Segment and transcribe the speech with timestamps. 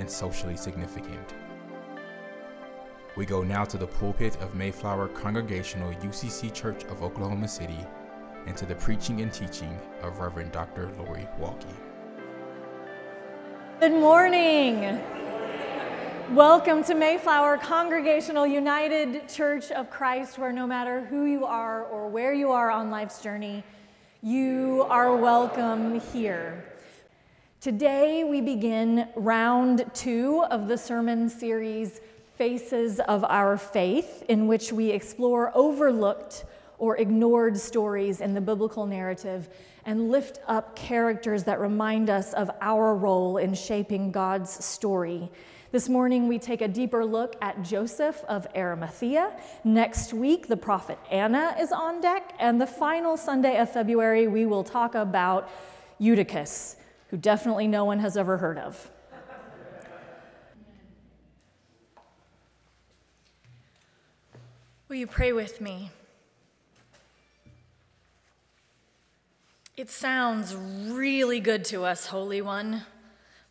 [0.00, 1.34] and socially significant.
[3.16, 7.78] We go now to the pulpit of Mayflower Congregational UCC Church of Oklahoma City
[8.46, 10.90] and to the preaching and teaching of Reverend Dr.
[10.98, 11.74] Lori Walke.
[13.78, 15.00] Good morning.
[16.34, 22.08] Welcome to Mayflower Congregational United Church of Christ, where no matter who you are or
[22.08, 23.64] where you are on life's journey,
[24.22, 26.64] you are welcome here.
[27.60, 32.00] Today, we begin round two of the sermon series,
[32.38, 36.46] Faces of Our Faith, in which we explore overlooked
[36.78, 39.50] or ignored stories in the biblical narrative
[39.84, 45.30] and lift up characters that remind us of our role in shaping God's story.
[45.70, 49.38] This morning, we take a deeper look at Joseph of Arimathea.
[49.64, 52.32] Next week, the prophet Anna is on deck.
[52.38, 55.50] And the final Sunday of February, we will talk about
[55.98, 56.76] Eutychus
[57.10, 58.90] who definitely no one has ever heard of.
[64.88, 65.90] Will you pray with me?
[69.76, 72.82] It sounds really good to us, Holy One.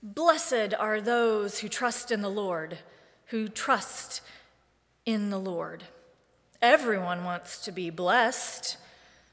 [0.03, 2.80] Blessed are those who trust in the Lord,
[3.28, 4.22] who trust
[5.06, 5.86] in the Lord.
[6.62, 8.78] Everyone wants to be blessed.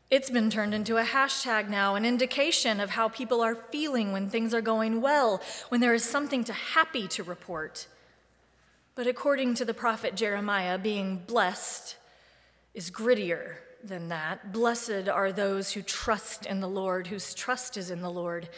[0.09, 4.31] It's been turned into a hashtag now, an indication of how people are feeling when
[4.31, 7.89] things are going well, when there is something to happy to report.
[8.94, 11.97] But according to the prophet Jeremiah, being blessed
[12.72, 14.53] is grittier than that.
[14.53, 18.49] Blessed are those who trust in the Lord, whose trust is in the Lord.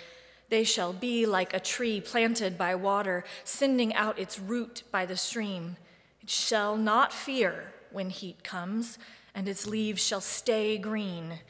[0.50, 5.16] They shall be like a tree planted by water, sending out its root by the
[5.16, 5.78] stream.
[6.22, 8.98] It shall not fear when heat comes
[9.34, 11.40] and its leaves shall stay green.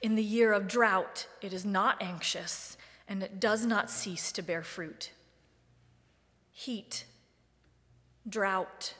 [0.00, 2.76] In the year of drought, it is not anxious,
[3.08, 5.12] and it does not cease to bear fruit.
[6.52, 7.04] Heat,
[8.28, 8.94] drought,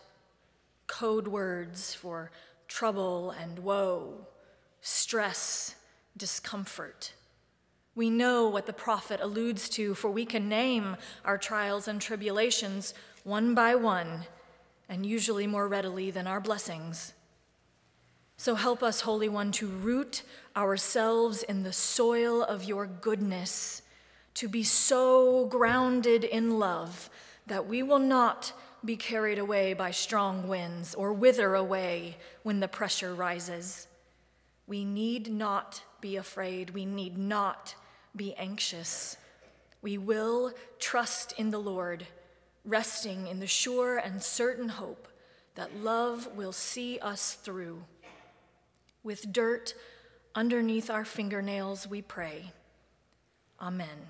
[0.87, 2.31] code words for
[2.69, 4.27] trouble and woe,
[4.81, 5.77] stress,
[6.17, 7.15] discomfort.
[7.95, 12.93] We know what the prophet alludes to, for we can name our trials and tribulations
[13.23, 14.27] one by one,
[14.89, 17.14] and usually more readily than our blessings.
[18.37, 20.23] So help us, Holy One, to root
[20.57, 23.83] ourselves in the soil of your goodness,
[24.35, 27.09] to be so grounded in love
[27.47, 28.53] that we will not
[28.85, 33.87] be carried away by strong winds or wither away when the pressure rises.
[34.67, 36.71] We need not be afraid.
[36.71, 37.75] We need not
[38.15, 39.17] be anxious.
[39.81, 42.07] We will trust in the Lord,
[42.65, 45.09] resting in the sure and certain hope
[45.55, 47.85] that love will see us through.
[49.05, 49.75] With dirt
[50.35, 52.53] underneath our fingernails, we pray.
[53.61, 54.09] Amen.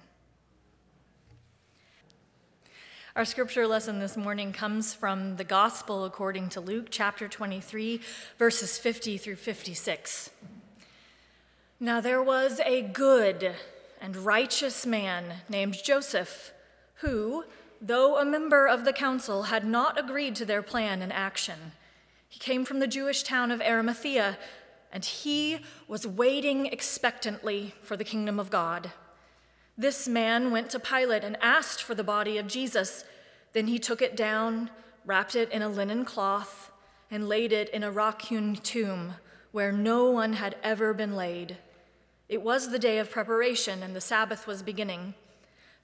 [3.17, 8.01] Our scripture lesson this morning comes from the Gospel according to Luke chapter 23,
[8.39, 10.31] verses 50 through 56.
[11.81, 13.57] Now there was a good
[14.01, 16.53] and righteous man named Joseph,
[17.01, 17.43] who,
[17.81, 21.73] though a member of the council, had not agreed to their plan and action.
[22.29, 24.39] He came from the Jewish town of Arimathea
[24.95, 25.59] and he
[25.89, 28.93] was waiting expectantly for the kingdom of God.
[29.77, 33.05] This man went to Pilate and asked for the body of Jesus.
[33.55, 34.71] Then he took it down,
[35.05, 36.71] wrapped it in a linen cloth,
[37.11, 39.15] and laid it in a rock hewn tomb
[39.51, 41.57] where no one had ever been laid.
[42.29, 45.15] It was the day of preparation, and the Sabbath was beginning.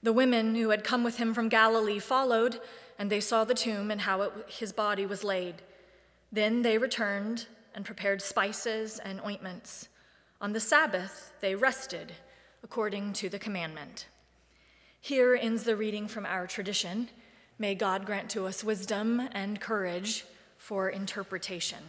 [0.01, 2.61] The women who had come with him from Galilee followed,
[2.97, 5.55] and they saw the tomb and how it, his body was laid.
[6.31, 9.89] Then they returned and prepared spices and ointments.
[10.39, 12.13] On the Sabbath, they rested
[12.63, 14.07] according to the commandment.
[14.99, 17.09] Here ends the reading from our tradition.
[17.57, 20.25] May God grant to us wisdom and courage
[20.57, 21.79] for interpretation.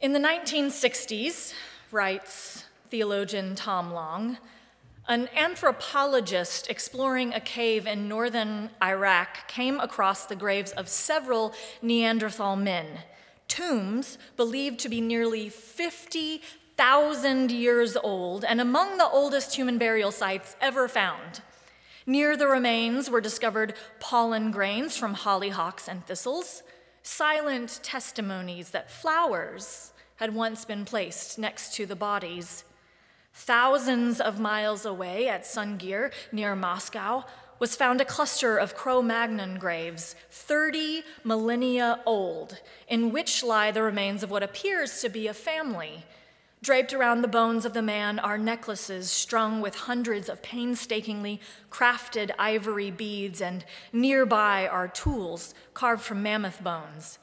[0.00, 1.54] In the 1960s,
[1.92, 4.38] writes theologian Tom Long,
[5.08, 11.52] an anthropologist exploring a cave in northern Iraq came across the graves of several
[11.82, 12.86] Neanderthal men,
[13.48, 20.54] tombs believed to be nearly 50,000 years old and among the oldest human burial sites
[20.60, 21.42] ever found.
[22.06, 26.62] Near the remains were discovered pollen grains from hollyhocks and thistles,
[27.02, 32.64] silent testimonies that flowers had once been placed next to the bodies.
[33.34, 37.24] Thousands of miles away at Sungir, near Moscow,
[37.58, 43.82] was found a cluster of Cro Magnon graves, 30 millennia old, in which lie the
[43.82, 46.04] remains of what appears to be a family.
[46.60, 51.40] Draped around the bones of the man are necklaces strung with hundreds of painstakingly
[51.70, 57.18] crafted ivory beads, and nearby are tools carved from mammoth bones.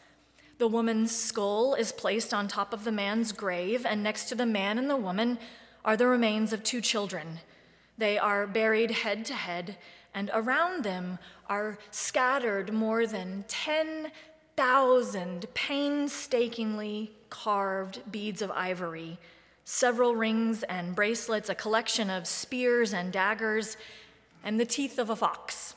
[0.58, 4.46] The woman's skull is placed on top of the man's grave, and next to the
[4.46, 5.38] man and the woman
[5.84, 7.40] are the remains of two children.
[7.98, 9.78] They are buried head to head,
[10.14, 19.20] and around them are scattered more than 10,000 painstakingly carved beads of ivory,
[19.66, 23.78] several rings and bracelets, a collection of spears and daggers,
[24.44, 25.75] and the teeth of a fox.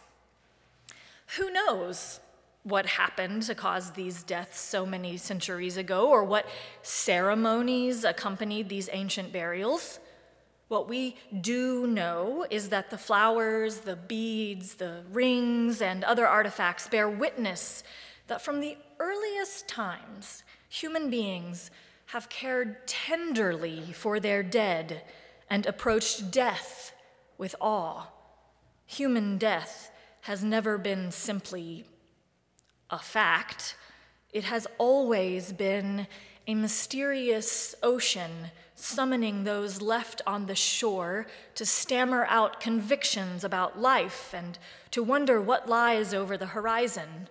[1.37, 2.21] Who knows
[2.65, 6.47] what happened to cause these deaths so many centuries ago, or what
[6.83, 9.99] ceremonies accompanied these ancient burials.
[10.69, 16.89] What we do know is that the flowers, the beads, the rings, and other artifacts
[16.89, 17.83] bear witness
[18.29, 21.71] that from the earliest times, human beings
[22.07, 25.03] have cared tenderly for their dead
[25.51, 26.93] and approached death
[27.37, 28.07] with awe.
[28.87, 29.91] Human death
[30.23, 31.85] has never been simply
[32.93, 33.75] a fact,
[34.33, 36.07] it has always been
[36.47, 44.35] a mysterious ocean summoning those left on the shore to stammer out convictions about life
[44.35, 44.59] and
[44.91, 47.29] to wonder what lies over the horizon.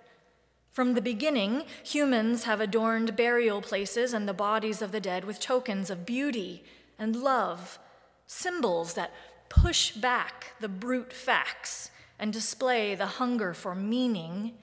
[0.71, 5.39] From the beginning, humans have adorned burial places and the bodies of the dead with
[5.39, 6.63] tokens of beauty
[6.97, 7.77] and love,
[8.25, 9.11] symbols that
[9.49, 14.53] push back the brute facts and display the hunger for meaning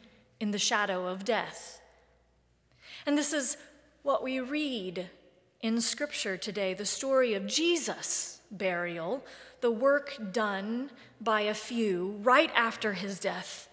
[0.40, 1.81] in the shadow of death.
[3.06, 3.56] And this is
[4.02, 5.11] what we read
[5.61, 9.25] in Scripture today the story of Jesus' burial,
[9.61, 10.90] the work done
[11.20, 13.69] by a few right after his death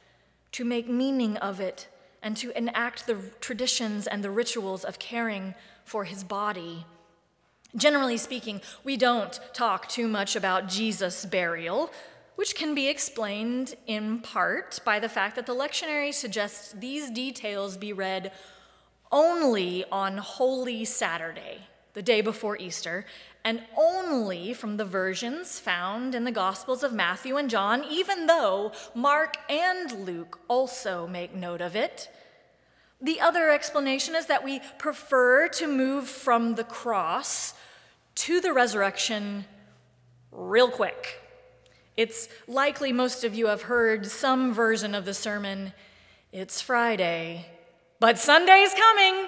[0.52, 1.88] to make meaning of it
[2.22, 5.54] and to enact the traditions and the rituals of caring
[5.84, 6.86] for his body.
[7.76, 11.92] Generally speaking, we don't talk too much about Jesus' burial
[12.36, 17.78] which can be explained in part by the fact that the lectionary suggests these details
[17.78, 18.32] be read
[19.12, 21.62] only on Holy Saturday,
[21.94, 23.06] the day before Easter,
[23.44, 28.72] and only from the versions found in the Gospels of Matthew and John, even though
[28.94, 32.10] Mark and Luke also make note of it.
[33.00, 37.54] The other explanation is that we prefer to move from the cross
[38.16, 39.46] to the resurrection
[40.32, 41.22] real quick.
[41.98, 45.72] It's likely most of you have heard some version of the sermon,
[46.34, 47.46] It's Friday,
[48.02, 49.28] but Sunday's coming.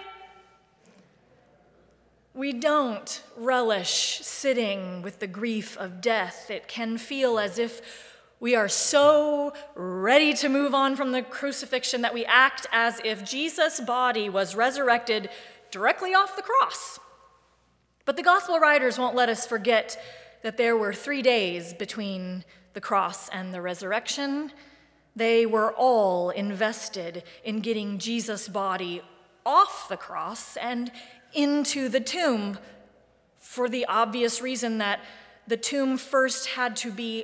[2.34, 6.52] We don't relish sitting with the grief of death.
[6.52, 7.82] It can feel as if
[8.40, 13.24] we are so ready to move on from the crucifixion that we act as if
[13.24, 15.30] Jesus' body was resurrected
[15.72, 17.00] directly off the cross.
[18.04, 20.00] But the gospel writers won't let us forget
[20.44, 24.52] that there were three days between the cross and the resurrection.
[25.16, 29.02] They were all invested in getting Jesus' body
[29.46, 30.92] off the cross and
[31.34, 32.58] into the tomb
[33.40, 35.00] for the obvious reason that
[35.48, 37.24] the tomb first had to be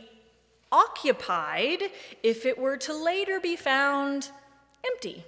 [0.72, 1.84] occupied
[2.24, 4.32] if it were to later be found
[4.86, 5.24] empty.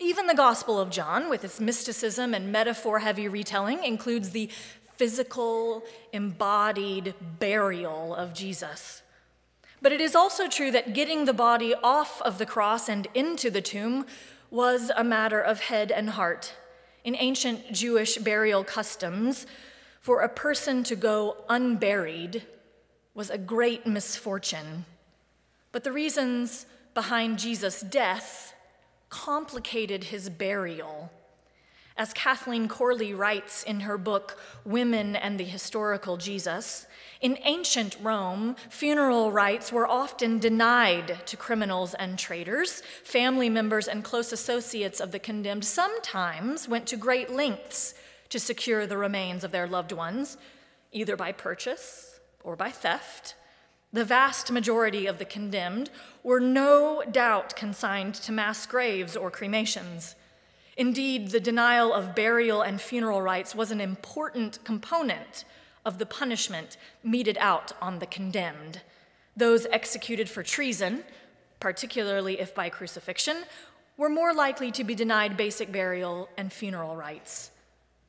[0.00, 4.50] Even the Gospel of John, with its mysticism and metaphor heavy retelling, includes the
[5.02, 5.82] physical,
[6.12, 9.02] embodied burial of Jesus.
[9.80, 13.50] But it is also true that getting the body off of the cross and into
[13.50, 14.06] the tomb
[14.48, 16.54] was a matter of head and heart.
[17.02, 19.44] In ancient Jewish burial customs,
[20.00, 22.46] for a person to go unburied
[23.12, 24.84] was a great misfortune.
[25.72, 28.54] But the reasons behind Jesus' death
[29.08, 31.10] complicated his burial.
[31.96, 36.86] As Kathleen Corley writes in her book, Women and the Historical Jesus,
[37.20, 42.82] in ancient Rome, funeral rites were often denied to criminals and traitors.
[43.04, 47.94] Family members and close associates of the condemned sometimes went to great lengths
[48.30, 50.38] to secure the remains of their loved ones,
[50.90, 53.34] either by purchase or by theft.
[53.92, 55.90] The vast majority of the condemned
[56.22, 60.16] were no doubt consigned to mass graves or cremations.
[60.76, 65.44] Indeed, the denial of burial and funeral rites was an important component
[65.84, 68.80] of the punishment meted out on the condemned.
[69.36, 71.04] Those executed for treason,
[71.60, 73.44] particularly if by crucifixion,
[73.96, 77.50] were more likely to be denied basic burial and funeral rites.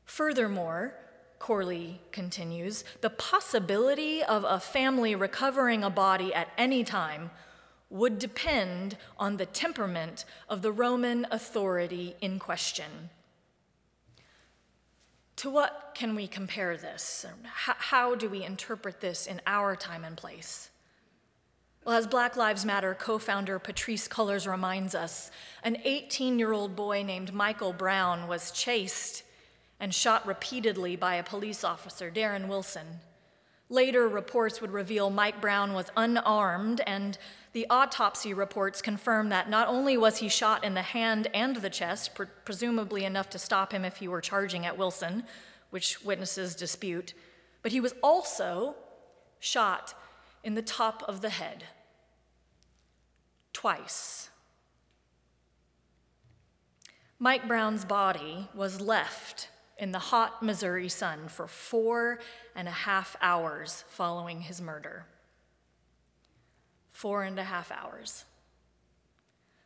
[0.06, 0.94] Furthermore,
[1.38, 7.30] Corley continues, the possibility of a family recovering a body at any time
[7.94, 13.08] would depend on the temperament of the Roman authority in question.
[15.36, 17.24] To what can we compare this?
[17.44, 20.70] How do we interpret this in our time and place?
[21.84, 25.30] Well, as Black Lives Matter co founder Patrisse Cullors reminds us,
[25.62, 29.22] an 18 year old boy named Michael Brown was chased
[29.78, 32.86] and shot repeatedly by a police officer, Darren Wilson.
[33.68, 37.18] Later reports would reveal Mike Brown was unarmed, and
[37.54, 41.70] the autopsy reports confirm that not only was he shot in the hand and the
[41.70, 45.22] chest, pre- presumably enough to stop him if he were charging at Wilson,
[45.70, 47.14] which witnesses dispute,
[47.62, 48.74] but he was also
[49.38, 49.94] shot
[50.42, 51.62] in the top of the head
[53.52, 54.30] twice.
[57.20, 62.18] Mike Brown's body was left in the hot Missouri sun for four
[62.56, 65.06] and a half hours following his murder.
[66.94, 68.24] Four and a half hours.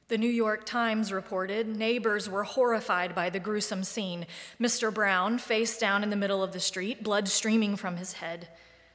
[0.09, 4.27] The New York Times reported neighbors were horrified by the gruesome scene.
[4.59, 4.93] Mr.
[4.93, 8.49] Brown, face down in the middle of the street, blood streaming from his head.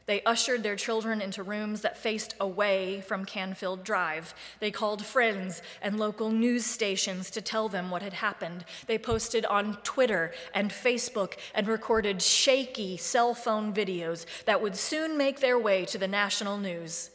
[0.08, 4.34] They ushered their children into rooms that faced away from Canfield Drive.
[4.60, 8.66] They called friends and local news stations to tell them what had happened.
[8.88, 15.20] They posted on Twitter and Facebook and recorded shaky cell phone videos that would soon
[15.20, 17.12] make their way to the national news.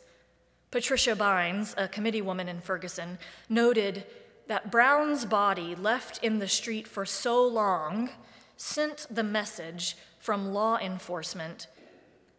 [0.71, 4.05] Patricia Bynes, a committee woman in Ferguson, noted
[4.49, 8.11] that Brown's body left in the street for so long
[8.57, 11.69] sent the message from law enforcement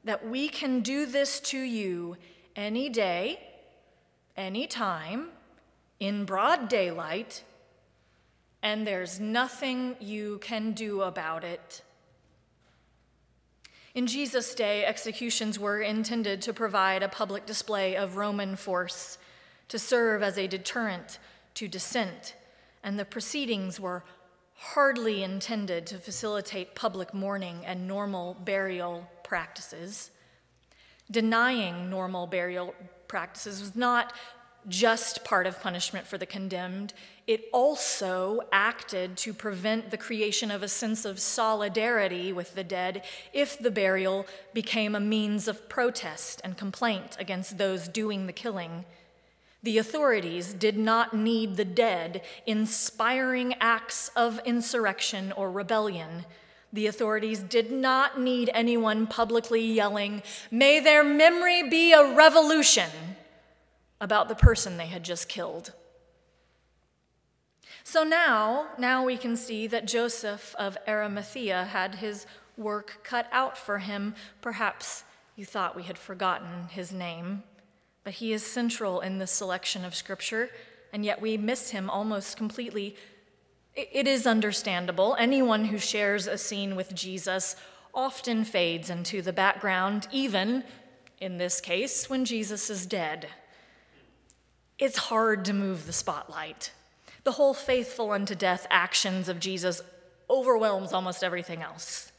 [0.04, 2.18] that we can do this to you
[2.56, 3.40] any day,
[4.38, 5.30] any time,
[6.00, 7.44] in broad daylight,
[8.62, 11.82] and there's nothing you can do about it.
[13.96, 19.18] In Jesus' day, executions were intended to provide a public display of Roman force
[19.68, 21.20] to serve as a deterrent
[21.56, 22.36] to dissent,
[22.84, 24.04] and the proceedings were
[24.56, 30.12] hardly intended to facilitate public mourning and normal burial practices.
[31.10, 32.76] Denying normal burial
[33.08, 34.14] practices was not
[34.68, 36.94] just part of punishment for the condemned,
[37.28, 43.04] it also acted to prevent the creation of a sense of solidarity with the dead
[43.34, 48.86] if the burial became a means of protest and complaint against those doing the killing.
[49.62, 56.26] The authorities did not need the dead inspiring acts of insurrection or rebellion.
[56.72, 62.90] The authorities did not need anyone publicly yelling, May their memory be a revolution,
[64.02, 65.74] about the person they had just killed.
[67.84, 72.26] So now, now we can see that Joseph of Arimathea had his
[72.58, 74.16] work cut out for him.
[74.42, 75.04] Perhaps
[75.36, 77.44] you thought we had forgotten his name
[78.04, 80.50] but he is central in the selection of Scripture,
[80.92, 82.96] and yet we miss him almost completely.
[83.76, 85.16] It is understandable.
[85.20, 87.56] Anyone who shares a scene with Jesus
[87.94, 90.64] often fades into the background, even
[91.20, 93.28] in this case, when Jesus is dead.
[94.80, 96.72] It's hard to move the spotlight.
[97.26, 99.82] The whole faithful unto death actions of Jesus
[100.30, 102.14] overwhelms almost everything else.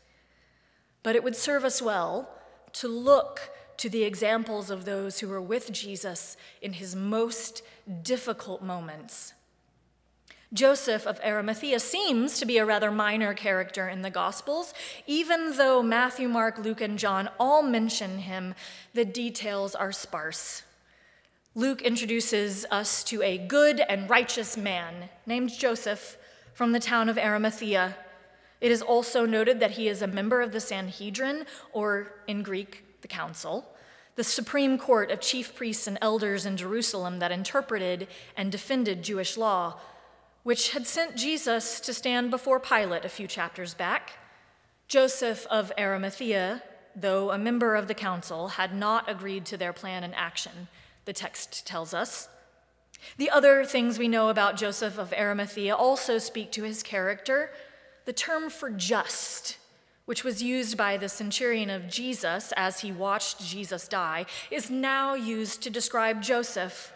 [1.03, 2.29] But it would serve us well
[2.75, 7.63] to look to the examples of those who were with Jesus in his most
[8.03, 9.33] difficult moments.
[10.53, 14.75] Joseph of Arimathea seems to be a rather minor character in the Gospels.
[15.07, 18.55] Even though Matthew, Mark, Luke, and John all mention him,
[18.93, 20.63] the details are sparse.
[21.57, 26.17] Luke introduces us to a good and righteous man named Joseph
[26.55, 27.97] from the town of Arimathea.
[28.61, 32.85] It is also noted that he is a member of the Sanhedrin, or in Greek,
[33.01, 33.75] the council,
[34.15, 39.37] the supreme court of chief priests and elders in Jerusalem that interpreted and defended Jewish
[39.37, 39.81] law.
[40.43, 44.13] which had sent Jesus to stand before Pilate a few chapters back.
[44.89, 46.63] Joseph of Arimathea,
[46.97, 50.69] though a member of the council, had not agreed to their plan and action,
[51.05, 52.29] the text tells us.
[53.17, 57.51] The other things we know about Joseph of Arimathea also speak to his character.
[58.05, 59.59] The term for just,
[60.05, 65.15] which was used by the centurion of Jesus as he watched Jesus die, is now
[65.15, 66.93] used to describe Joseph.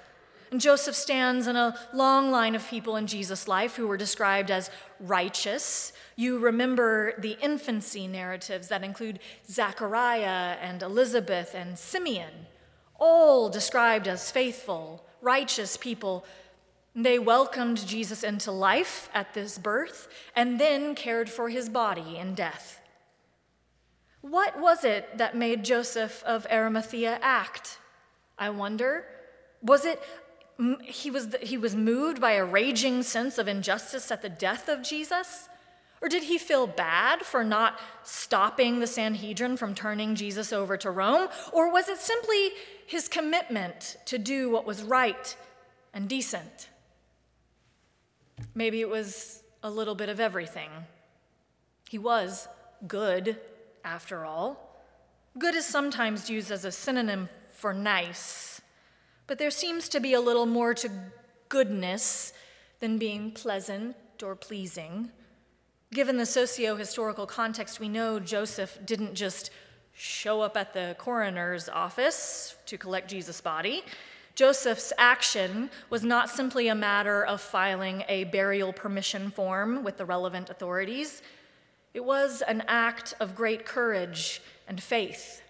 [0.51, 4.51] And Joseph stands in a long line of people in Jesus' life who were described
[4.51, 4.71] as
[5.01, 5.93] righteous.
[6.17, 9.19] You remember the infancy narratives that include
[9.51, 12.47] Zechariah and Elizabeth and Simeon,
[12.99, 16.25] all described as faithful, righteous people.
[16.95, 22.35] They welcomed Jesus into life at this birth and then cared for his body in
[22.35, 22.81] death.
[24.21, 27.79] What was it that made Joseph of Arimathea act?
[28.39, 29.05] I wonder.
[29.61, 30.03] Was it
[30.85, 34.83] he was, he was moved by a raging sense of injustice at the death of
[34.83, 35.49] Jesus?
[36.05, 40.91] Or did he feel bad for not stopping the Sanhedrin from turning Jesus over to
[40.91, 41.29] Rome?
[41.51, 42.51] Or was it simply
[42.87, 45.35] his commitment to do what was right
[45.95, 46.69] and decent?
[48.55, 50.69] Maybe it was a little bit of everything.
[51.89, 52.49] He was
[52.87, 53.41] good,
[53.83, 54.85] after all.
[55.39, 58.61] Good is sometimes used as a synonym for nice,
[59.27, 60.91] but there seems to be a little more to
[61.49, 62.35] goodness
[62.81, 65.11] than being pleasant or pleasing.
[65.95, 69.51] Given the socio historical context, we know Joseph didn't just
[69.93, 73.85] show up at the coroner's office to collect Jesus' body.
[74.35, 80.05] Joseph's action was not simply a matter of filing a burial permission form with the
[80.05, 81.23] relevant authorities,
[81.95, 85.43] it was an act of great courage and faith.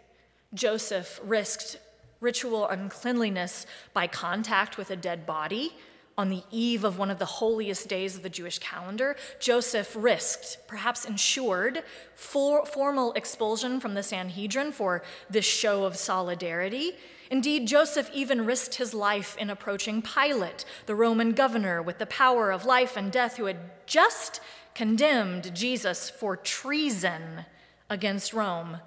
[0.53, 1.79] Joseph risked
[2.21, 5.73] ritual uncleanliness by contact with a dead body
[6.17, 10.59] on the eve of one of the holiest days of the Jewish calendar, Joseph risked,
[10.69, 11.83] perhaps ensured,
[12.15, 16.93] for formal expulsion from the Sanhedrin for this show of solidarity.
[17.31, 22.53] Indeed, Joseph even risked his life in approaching Pilate, the Roman governor with the power
[22.53, 24.41] of life and death, who had just
[24.75, 27.45] condemned Jesus for treason
[27.91, 28.79] against Rome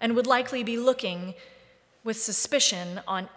[0.00, 1.34] and would likely be looking
[2.02, 3.28] with suspicion on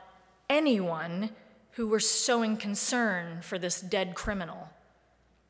[0.50, 1.30] anyone
[1.77, 4.67] who were showing concern for this dead criminal.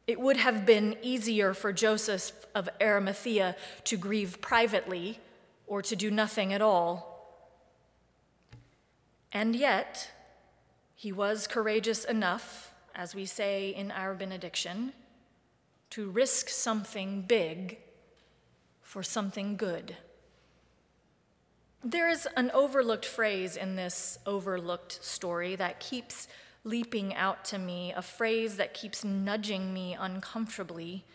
[0.07, 5.21] It would have been easier for Joseph of Arimathea to grieve privately
[5.67, 7.47] or to do nothing at all.
[9.31, 10.11] And yet,
[10.95, 14.91] he was courageous enough, as we say in our benediction,
[15.91, 17.77] to risk something big
[18.81, 19.95] for something good.
[21.83, 26.27] There is an overlooked phrase in this overlooked story that keeps
[26.63, 31.05] leaping out to me, a phrase that keeps nudging me uncomfortably.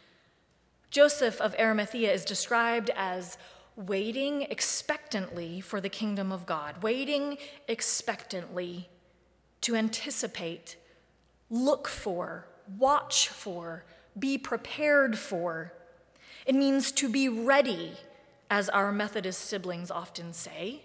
[0.90, 3.38] Joseph of Arimathea is described as
[3.74, 8.88] waiting expectantly for the kingdom of God, waiting expectantly
[9.62, 10.76] to anticipate,
[11.50, 12.46] look for,
[12.78, 13.84] watch for,
[14.18, 15.72] be prepared for.
[16.46, 17.94] It means to be ready
[18.52, 20.82] as our Methodist siblings often say,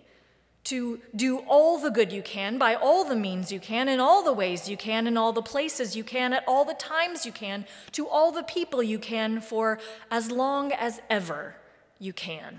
[0.63, 4.23] to do all the good you can by all the means you can, in all
[4.23, 7.31] the ways you can, in all the places you can, at all the times you
[7.33, 11.57] can, to all the people you can, for as long as ever
[11.99, 12.57] you can.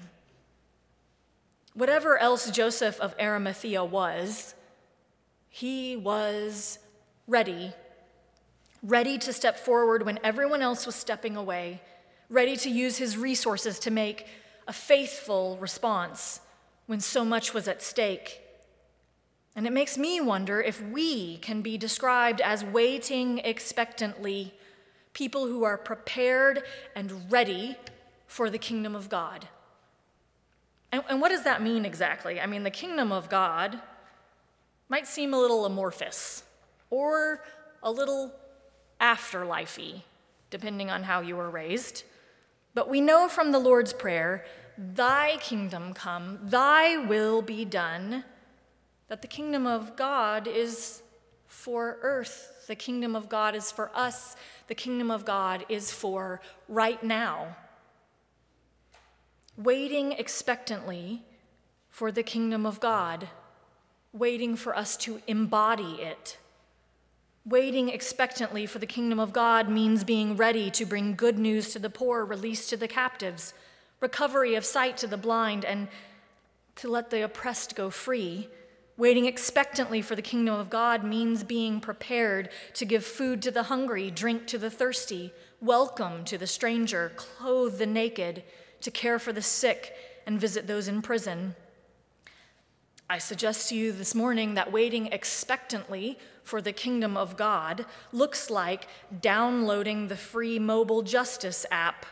[1.73, 4.55] Whatever else Joseph of Arimathea was,
[5.49, 6.79] he was
[7.27, 7.73] ready,
[8.83, 11.81] ready to step forward when everyone else was stepping away,
[12.29, 14.27] ready to use his resources to make
[14.69, 16.43] a faithful response
[16.87, 18.43] when so much was at stake.
[19.57, 24.55] And it makes me wonder if we can be described as waiting expectantly,
[25.15, 26.63] people who are prepared
[26.95, 27.77] and ready
[28.27, 29.49] for the kingdom of God.
[30.93, 32.41] And, and, what does that mean exactly?
[32.41, 33.81] I mean, the kingdom of God
[34.89, 36.45] might seem a little amorphous
[36.91, 37.43] or
[37.83, 38.33] a little
[39.01, 40.03] afterlifey,
[40.51, 42.05] depending on how you were raised.
[42.75, 44.45] But we know from the Lord's Prayer,
[44.77, 48.25] Thy kingdom come, Thy will be done,
[49.09, 51.03] that the kingdom of God is
[51.47, 52.65] for earth.
[52.69, 54.37] The kingdom of God is for us.
[54.69, 57.57] The kingdom of God is for right now.
[59.57, 61.23] Waiting expectantly
[61.89, 63.29] for the kingdom of God,
[64.13, 66.39] waiting for us to embody it.
[67.49, 71.79] Waiting expectantly for the kingdom of God means being ready to bring good news to
[71.79, 73.55] the poor, release to the captives,
[74.01, 75.89] recovery of sight to the blind, and
[76.77, 78.49] to let the oppressed go free,
[78.99, 83.63] Waiting expectantly for the kingdom of God means being prepared to give food to the
[83.63, 88.43] hungry, drink to the thirsty, welcome to the stranger, clothe the naked,
[88.81, 89.95] to care for the sick,
[90.27, 91.55] and visit those in prison.
[93.11, 98.51] I suggest to you this morning that waiting expectantly for the kingdom of God looks
[98.51, 98.87] like
[99.23, 102.05] downloading the free mobile justice app,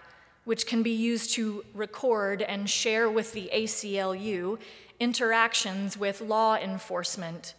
[0.45, 4.59] which can be used to record and share with the ACLU
[4.99, 7.53] interactions with law enforcement.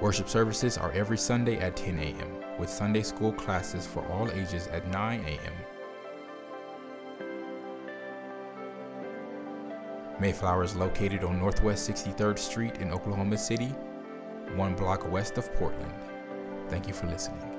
[0.00, 4.68] Worship services are every Sunday at 10 a.m., with Sunday school classes for all ages
[4.68, 5.52] at 9 a.m.
[10.20, 13.74] Mayflower is located on Northwest 63rd Street in Oklahoma City,
[14.54, 15.94] one block west of Portland.
[16.68, 17.51] Thank you for listening.